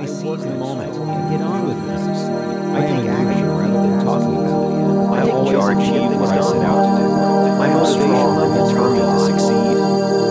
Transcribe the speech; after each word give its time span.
I 0.00 0.06
seize 0.06 0.42
the 0.42 0.54
moment 0.56 0.96
and 0.96 1.30
get 1.30 1.42
on 1.42 1.68
with 1.68 1.76
this. 1.84 2.24
I 2.72 2.80
take 2.88 3.06
action 3.06 3.48
rather 3.50 3.74
than 3.74 4.00
talking 4.02 4.32
about 4.32 4.72
it. 4.72 5.20
I 5.20 5.24
take 5.26 5.34
always 5.34 5.52
charge 5.52 5.76
achieve 5.76 6.18
what 6.18 6.28
I 6.30 6.40
set 6.40 6.64
out 6.64 6.80
to 6.88 7.02
do. 7.02 7.08
My 7.60 7.68
I 7.68 7.74
motivation 7.74 7.92
strong 7.92 8.40
and 8.40 8.54
determined 8.64 9.12
to 9.12 9.20
succeed. 9.28 9.76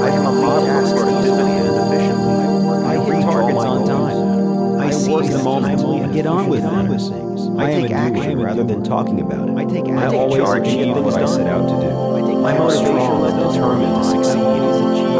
I 0.01 0.09
am 0.09 0.25
a 0.25 0.31
model 0.31 0.69
of 0.73 0.97
productivity 0.97 1.51
and 1.53 1.75
efficiency. 1.85 2.33
I 2.81 2.97
hit 2.97 3.21
targets 3.21 3.65
on 3.65 3.85
time. 3.85 4.79
I 4.79 4.87
I 4.87 4.89
seize 4.89 5.37
the 5.37 5.43
moment 5.43 5.81
and 5.81 6.13
get 6.15 6.25
on 6.25 6.49
with 6.49 6.63
things. 7.07 7.47
I 7.59 7.69
I 7.69 7.71
take 7.71 7.91
action 7.91 8.39
rather 8.41 8.63
than 8.63 8.83
talking 8.83 9.21
about 9.21 9.49
it. 9.49 9.55
I 9.55 9.65
take 9.65 9.85
I 9.85 10.07
always 10.07 10.49
achieve 10.49 10.97
what 10.97 11.13
I 11.13 11.25
set 11.27 11.45
out 11.45 11.69
to 11.69 11.75
do. 11.85 11.93
I 11.93 12.21
I 12.49 12.53
am 12.53 12.71
motivation 12.71 12.71
strong 12.71 13.23
and 13.23 13.53
determined 13.53 13.95
to 13.97 14.03
succeed. 14.03 15.18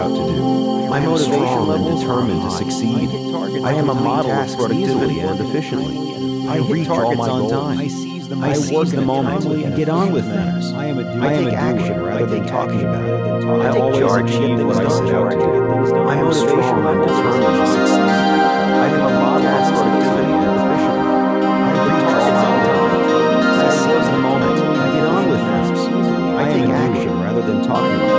Out 0.00 0.08
to 0.08 0.32
do. 0.32 0.92
I 0.92 0.98
am 0.98 1.10
motivation 1.10 1.46
strong 1.46 1.70
and 1.76 1.98
determined 2.00 2.42
to 2.42 2.50
succeed. 2.50 3.08
I 3.10 3.70
I 3.70 3.72
am 3.74 3.90
a 3.90 3.94
model 3.94 4.30
of 4.32 4.56
productivity 4.56 5.20
and 5.20 5.38
efficiently. 5.40 6.48
I 6.48 6.56
reach 6.56 6.88
all 6.88 6.96
targets 6.96 7.18
my 7.18 7.28
on 7.28 7.40
goals. 7.40 7.52
time. 7.52 7.78
I 7.78 7.88
seize 7.88 8.28
the 8.28 8.36
I 8.36 8.56
work 8.72 8.88
the 8.88 9.02
moment 9.02 9.44
and 9.44 9.76
get 9.76 9.88
on 9.90 10.12
with 10.12 10.24
things. 10.24 10.72
I 10.72 10.86
am 10.86 10.98
a 10.98 11.04
doer. 11.04 11.22
I 11.22 11.36
take 11.36 11.52
action 11.52 12.02
rather 12.02 12.26
than 12.26 12.46
talking 12.46 12.80
about 12.80 13.04
it. 13.04 13.44
I 13.44 13.72
take 13.72 13.82
always 13.82 14.32
achieve 14.32 14.66
what 14.66 14.76
I 14.76 14.88
things 14.88 14.96
set 14.96 15.14
out 15.14 15.30
to 15.32 15.38
do. 15.38 15.96
I 16.08 16.14
am 16.16 16.32
strong 16.32 16.86
and 16.90 17.00
determined 17.04 17.56
to 17.60 17.66
succeed. 17.76 18.00
I 18.00 18.86
am 18.88 19.00
a 19.04 19.10
model 19.20 19.46
of 19.46 19.64
productivity 19.68 20.32
and 20.32 20.56
efficiency. 20.60 21.10
I 21.60 21.72
reach 21.86 22.04
targets 22.08 22.44
on 22.48 22.58
time. 22.64 23.00
I 23.60 23.70
seize 23.84 24.08
the 24.10 24.20
moment 24.28 24.58
and 24.80 24.90
get 24.96 25.06
on 25.06 25.24
with 25.28 25.42
things. 25.50 25.80
I 26.40 26.44
take 26.54 26.70
action 26.88 27.12
rather 27.20 27.42
than 27.42 27.62
talking 27.62 27.94
about 27.96 28.06
it. 28.06 28.09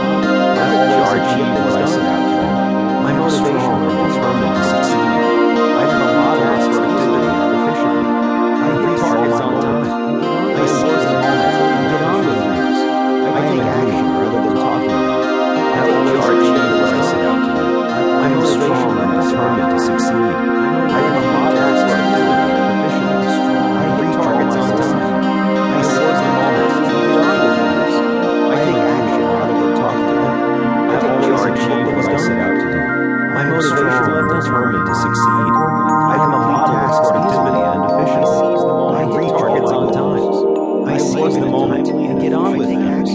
Succeed. 35.21 35.53
I 35.53 36.15
am 36.17 36.33
a 36.33 36.41
model 36.49 36.75
of 36.75 37.07
productivity 37.07 37.61
and 37.61 37.81
efficiency. 37.85 38.41
seize 38.41 38.61
the 38.61 38.73
moment. 38.73 39.13
I 39.13 39.17
reach 39.17 39.33
targets 39.37 39.71
on 39.71 39.93
time. 39.93 40.89
I 40.89 40.97
seize 40.97 41.35
the 41.37 41.45
moment 41.45 41.87
and 41.89 42.21
get 42.21 42.33
on 42.33 42.57
with 42.57 42.67
things. 42.67 43.09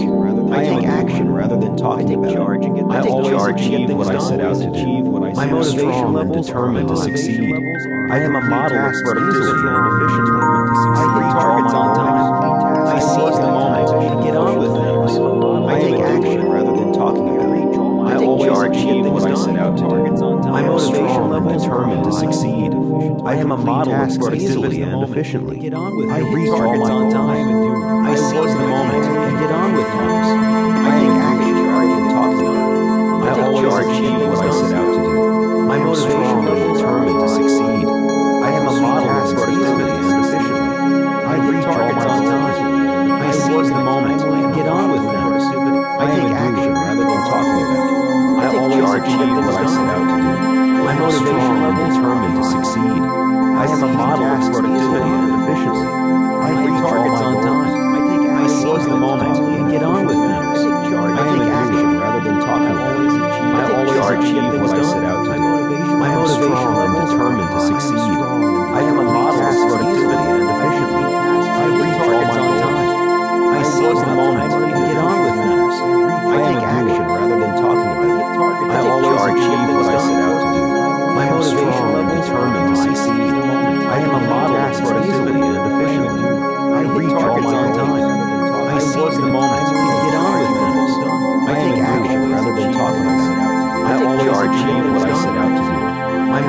I 0.51 0.63
take 0.63 0.87
action 0.87 1.31
rather 1.31 1.57
than 1.57 1.75
talking 1.75 2.13
about 2.13 2.33
charge 2.33 2.63
it. 2.63 2.67
and 2.67 2.75
get 2.75 2.85
I 2.85 3.07
always 3.07 3.29
charge 3.29 3.61
achieve 3.61 3.89
what 3.89 4.07
I 4.07 4.19
set 4.19 4.39
out 4.39 4.55
to 4.55 4.71
achieve. 4.71 5.05
My 5.05 5.33
I 5.35 5.45
am 5.45 5.51
motivation 5.51 6.15
and 6.15 6.33
determined 6.33 6.87
to 6.87 6.97
succeed. 6.97 7.53
I 8.09 8.19
am 8.19 8.35
a 8.35 8.41
model 8.41 8.77
of 8.77 8.93
productivity 9.03 9.67
and 9.67 9.85
efficiency. 9.91 10.86
Motivation 21.47 21.59
strong 21.59 21.91
and 21.91 22.03
level 22.03 22.09
is 22.09 22.21
determined 22.21 22.31
to 22.31 22.33
succeed. 22.33 22.71
I 23.25 23.35
am 23.35 23.51
a 23.51 23.57
model 23.57 23.93
of 23.93 24.19
productivity 24.19 24.81
and 24.81 25.03
efficiently. 25.03 25.59
Get 25.59 25.73
on 25.73 25.97
with 25.97 26.09
I 26.09 26.19
reach 26.19 26.49
all 26.49 26.77
my 26.77 26.89
goals. 26.89 27.13
I 28.07 28.15
seize 28.15 28.53
the 28.53 28.67
moment 28.67 29.05
and 29.05 29.39
get 29.39 29.51
on 29.51 29.73
with 29.73 29.87
things. 29.87 30.27
I 30.27 30.99
take 30.99 31.17
action 31.31 31.55
rather 31.67 31.95
than 31.95 32.09
talking 32.11 32.47
about 32.47 33.37
it. 33.37 33.41
I 33.41 33.47
always 33.47 33.73
achieve 33.85 34.19
what 34.27 34.39
I 34.39 34.51
set 34.51 34.75
out 34.75 34.93
to 34.93 34.99
do. 34.99 35.63
My 35.67 35.77
motivation 35.79 36.47
and 36.47 36.57
is 36.57 36.77
determined 36.77 37.19
to 37.19 37.29
succeed. 37.29 37.85
I 37.87 38.51
am 38.51 38.67
a 38.67 38.81
model 38.81 39.09
of 39.09 39.35
productivity 39.35 39.91
and 39.91 40.25
efficiently. 40.25 40.99
I 41.27 41.35
reach 41.47 41.65
all 41.65 41.91
my 41.91 42.03
goals. 42.03 42.57
I 43.21 43.31
seize 43.31 43.69
the 43.69 43.83
moment 43.83 44.21
and 44.21 44.55
get 44.55 44.67
on 44.67 44.91
with 44.91 45.03
things. 45.03 45.43
I 45.99 46.05
take 46.15 46.31
action 46.31 46.73
rather 46.73 47.03
than 47.03 47.21
talking 47.31 47.61
about 47.67 47.87
it. 47.87 48.07
I 48.37 48.57
always 48.57 48.75
charge 48.77 49.07
and 49.07 49.21
achieve 49.21 49.45
what 49.45 49.55
I 49.55 49.65
set 49.67 49.87
out 49.87 50.17
to 50.17 50.21
do. 50.21 50.26
I 50.87 50.93
am 50.93 51.11
strong 51.11 51.57
and 51.67 51.77
determined 51.91 52.35
to 52.37 52.43
succeed. 52.47 53.03
I 53.59 53.65
am 53.67 53.83
a 53.83 53.87
model 53.91 54.23
of 54.23 54.51
productivity 54.53 55.09
and 55.19 55.31
efficiency. 55.43 55.87
I 56.47 56.51
reach 56.63 56.81
all 56.81 56.89
targets 56.89 57.19
my 57.19 57.25
on 57.27 57.33
goals. 57.33 57.43
time. 57.43 57.76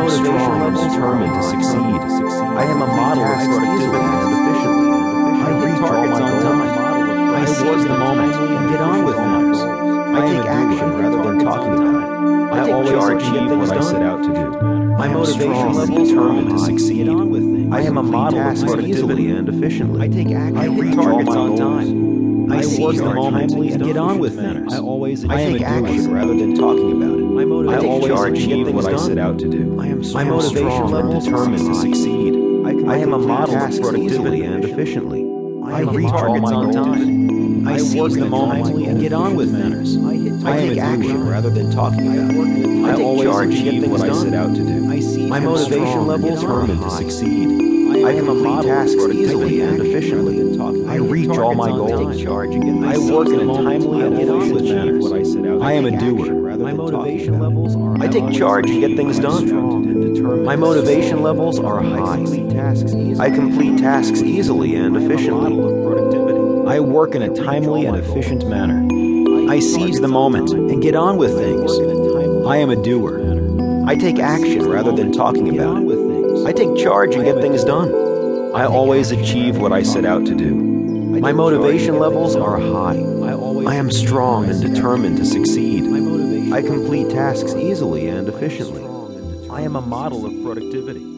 Am 0.09 0.15
strong 0.25 0.63
and 0.63 0.91
determined 0.91 1.35
to 1.35 1.43
succeed. 1.43 1.77
I 1.77 2.65
am 2.65 2.81
a 2.81 2.87
model 2.87 3.25
of 3.25 3.45
productivity 3.45 4.09
and 4.09 4.33
efficiency. 4.33 4.89
I 5.29 5.53
hit 5.53 5.65
reach 5.65 5.79
targets 5.81 6.19
my 6.19 6.33
on 6.33 6.43
time. 6.43 7.35
I 7.35 7.45
seize 7.45 7.85
the 7.85 7.99
moment 7.99 8.35
and 8.35 8.71
get 8.71 8.81
on 8.81 9.05
with 9.05 9.17
things. 9.17 9.59
I 9.61 10.27
take 10.27 10.47
action 10.47 10.93
rather 10.95 11.23
than 11.23 11.39
talking 11.45 11.75
about 11.75 12.03
it. 12.03 12.59
I 12.59 12.71
always 12.73 12.89
charge 12.89 13.23
and 13.23 13.35
get 13.35 13.43
achieve 13.43 13.59
what 13.59 13.71
I 13.71 13.81
set 13.83 14.03
out 14.03 14.23
to 14.25 14.33
do. 14.33 14.51
My 14.97 15.09
motivation 15.09 15.53
strong 15.53 15.67
and 15.67 15.77
level 15.77 16.03
is 16.03 16.09
determined 16.09 16.51
to 16.53 16.59
succeed. 16.59 17.58
Get 17.79 17.87
on 17.87 17.87
with 17.87 17.87
things. 17.87 17.87
I 17.87 17.89
am 17.89 17.97
a 17.99 18.03
model 18.03 18.41
of 18.41 18.61
productivity 18.61 19.23
easily. 19.23 19.31
and 19.31 19.49
efficiently. 19.49 20.03
I 20.03 20.09
take 20.09 20.31
action. 20.33 20.59
I 20.59 20.65
reach 20.67 20.95
targets 20.95 21.31
my 21.31 21.37
on 21.37 21.57
goals. 21.57 21.61
time. 21.61 22.53
I 22.53 22.57
I 22.59 22.61
seize 22.63 22.81
work 22.81 22.97
the 22.97 23.15
moment 23.15 23.53
and 23.53 23.85
get 23.85 23.97
on 23.97 24.19
with 24.19 24.37
things. 24.37 24.75
I 24.75 24.79
always 24.79 25.25
I 25.25 25.45
take 25.45 25.63
action 25.63 26.13
rather 26.13 26.35
than 26.35 26.55
talking 26.55 26.93
about 26.93 27.19
it. 27.19 27.23
My 27.23 27.75
I 27.75 27.79
always 27.87 28.07
charge 28.07 28.29
and 28.29 28.37
get 28.39 28.45
achieve 28.47 28.75
what 28.75 28.87
I 28.87 28.97
set 28.97 29.19
out 29.19 29.39
to 29.41 29.49
do. 29.49 29.81
I 29.81 29.87
am 29.87 30.03
I 30.17 30.25
motivation 30.25 30.57
strong 30.57 30.91
level 30.91 31.13
and 31.13 31.25
determined 31.25 31.67
to 31.67 31.75
succeed. 31.75 32.35
I 32.89 32.97
am 32.97 33.13
a 33.13 33.19
model 33.19 33.55
of 33.57 33.81
productivity 33.81 34.07
easily. 34.07 34.43
and 34.45 34.65
efficiently. 34.65 35.21
I 35.71 35.81
reach 35.81 36.07
all 36.07 36.19
targets 36.19 36.51
my 36.51 36.57
on 36.57 36.73
time. 36.73 37.38
I 37.69 37.75
I 37.75 37.79
seize 37.79 38.01
work 38.01 38.13
the 38.13 38.25
moment 38.25 38.87
and 38.87 38.99
get 38.99 39.13
on 39.13 39.37
with 39.37 39.53
things. 39.53 39.97
I 39.99 40.51
I 40.51 40.57
am 40.57 40.69
take 40.71 40.79
action 40.79 41.29
rather 41.29 41.51
than 41.51 41.71
talking 41.71 42.07
about 42.07 42.35
it. 42.35 42.85
I 42.85 42.97
take 42.97 43.05
always 43.05 43.29
charge 43.29 43.55
and 43.55 43.65
get 43.65 43.69
achieve 43.69 43.83
things 43.83 43.93
what 43.93 44.01
I 44.01 44.07
done. 44.07 44.25
set 44.25 44.35
out 44.35 44.57
to 44.57 44.65
do. 44.65 44.91
I 44.91 45.01
seize 45.01 45.31
My 45.31 45.41
motivation 45.41 46.07
levels 46.07 46.45
are 46.45 46.67
determined 46.67 46.83
to 46.83 46.91
succeed. 46.91 47.69
I 48.05 48.13
a 48.13 48.25
complete 48.25 48.63
tasks 48.63 49.03
easily. 49.13 49.61
and 49.61 49.81
efficiently. 49.81 50.39
I 50.89 50.97
reach 50.97 51.29
all 51.29 51.55
my 51.55 51.69
goals. 51.69 52.23
charge 52.23 52.55
and 52.55 52.83
get 52.83 52.95
I 52.95 52.99
work 52.99 53.29
in 53.29 53.51
a 53.51 53.53
timely 53.53 54.01
and 54.03 54.19
efficient 54.19 54.65
manner. 54.65 55.61
I. 55.61 55.69
I 55.69 55.73
am 55.73 55.85
a 55.85 55.91
doer. 55.91 56.57
My 56.57 56.73
motivation 56.73 57.39
levels 57.39 57.77
are 57.77 58.03
I 58.03 58.09
take 58.09 58.33
charge 58.33 58.71
and 58.71 58.81
get 58.81 58.97
things 58.97 59.19
done. 59.19 60.45
My 60.45 60.57
motivation 60.57 61.23
levels 61.23 61.59
are 61.59 61.83
high. 61.83 62.25
I 63.19 63.31
complete 63.31 63.79
tasks 63.79 64.23
easily 64.23 64.75
and 64.75 64.97
efficiently. 64.97 66.18
I 66.69 66.81
work 66.81 67.15
in 67.15 67.23
a 67.23 67.35
timely 67.35 67.87
and 67.87 67.97
efficient 67.97 68.47
manner. 68.47 68.87
I 69.51 69.59
seize 69.59 70.03
the 70.03 70.09
moment 70.09 70.51
and 70.51 70.83
get 70.83 70.95
on 70.95 71.17
with 71.17 71.35
things. 71.35 71.73
I 72.47 72.59
am 72.59 72.69
a 72.69 72.77
doer. 72.77 73.87
I 73.87 73.97
take 73.97 74.19
action 74.19 74.69
rather 74.69 74.93
than 74.93 75.11
talking 75.11 75.59
about 75.59 75.83
it. 75.83 76.47
I 76.47 76.53
take 76.53 76.77
charge 76.77 77.15
and 77.15 77.25
get 77.25 77.41
things 77.41 77.65
done. 77.65 77.89
I 78.55 78.67
always 78.67 79.13
achieve 79.13 79.57
what 79.57 79.73
I 79.73 79.83
set 79.83 80.05
out 80.05 80.27
to 80.27 80.35
do. 80.35 80.55
My 80.55 81.33
motivation 81.33 81.99
levels 81.99 82.37
are 82.37 82.59
high. 82.59 82.99
I 83.67 83.75
am 83.77 83.91
strong 83.91 84.51
and 84.51 84.61
determined 84.61 85.17
to 85.17 85.25
succeed. 85.25 85.85
I 86.53 86.61
complete 86.61 87.09
tasks 87.09 87.55
easily 87.55 88.09
and 88.09 88.29
efficiently. 88.29 88.85
I 89.49 89.63
am 89.63 89.75
a 89.75 89.81
model 89.81 90.27
of 90.27 90.45
productivity. 90.45 91.18